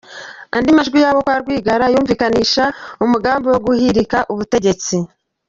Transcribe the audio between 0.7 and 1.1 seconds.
majwi